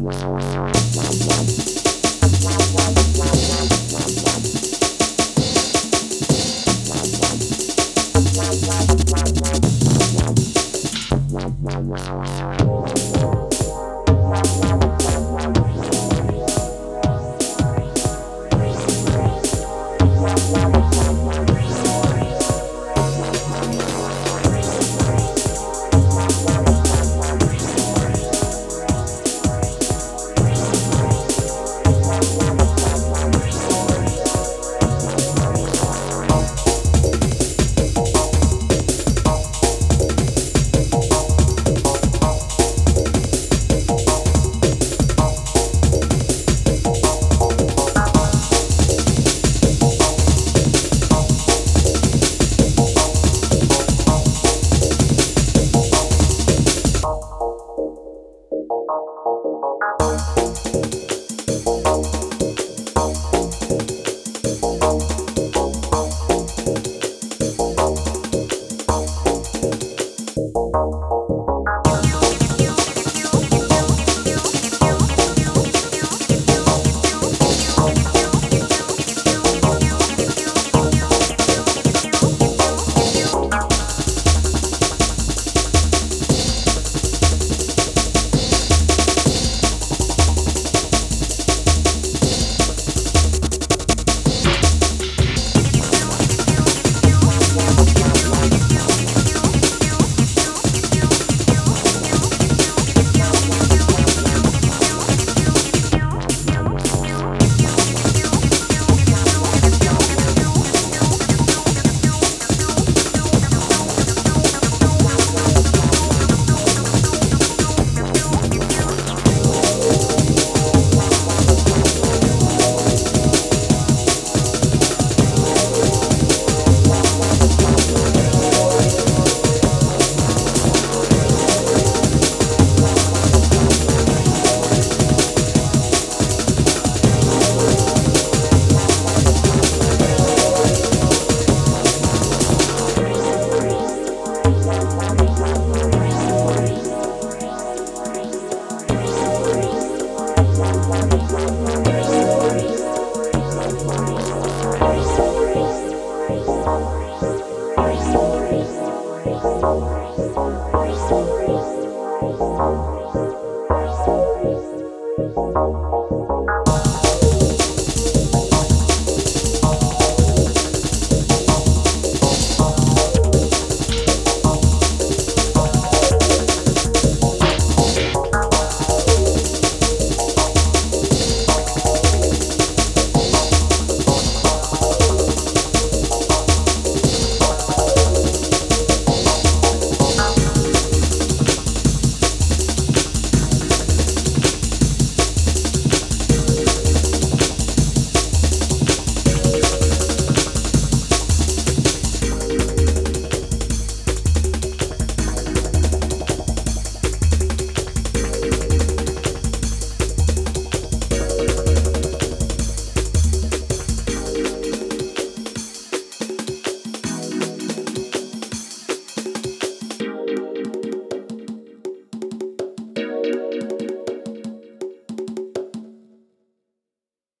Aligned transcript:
Wow. 0.00 0.47